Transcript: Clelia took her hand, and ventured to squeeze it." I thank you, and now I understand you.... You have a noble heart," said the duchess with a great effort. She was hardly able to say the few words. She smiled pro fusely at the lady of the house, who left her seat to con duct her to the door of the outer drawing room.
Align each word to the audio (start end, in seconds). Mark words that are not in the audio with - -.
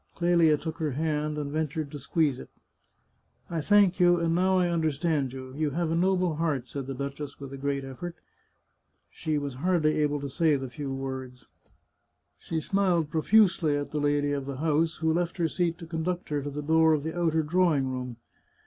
Clelia 0.15 0.57
took 0.57 0.77
her 0.77 0.93
hand, 0.93 1.37
and 1.37 1.51
ventured 1.51 1.91
to 1.91 1.99
squeeze 1.99 2.39
it." 2.39 2.49
I 3.51 3.61
thank 3.61 3.99
you, 3.99 4.19
and 4.19 4.33
now 4.33 4.57
I 4.57 4.67
understand 4.67 5.31
you.... 5.31 5.53
You 5.55 5.69
have 5.69 5.91
a 5.91 5.95
noble 5.95 6.37
heart," 6.37 6.65
said 6.65 6.87
the 6.87 6.95
duchess 6.95 7.39
with 7.39 7.53
a 7.53 7.57
great 7.57 7.83
effort. 7.85 8.15
She 9.11 9.37
was 9.37 9.53
hardly 9.61 9.99
able 9.99 10.19
to 10.19 10.27
say 10.27 10.55
the 10.55 10.71
few 10.71 10.91
words. 10.91 11.45
She 12.39 12.59
smiled 12.59 13.11
pro 13.11 13.21
fusely 13.21 13.77
at 13.79 13.91
the 13.91 13.99
lady 13.99 14.31
of 14.31 14.47
the 14.47 14.57
house, 14.57 14.95
who 14.95 15.13
left 15.13 15.37
her 15.37 15.47
seat 15.47 15.77
to 15.77 15.85
con 15.85 16.01
duct 16.01 16.29
her 16.29 16.41
to 16.41 16.49
the 16.49 16.63
door 16.63 16.95
of 16.95 17.03
the 17.03 17.15
outer 17.15 17.43
drawing 17.43 17.85
room. 17.87 18.15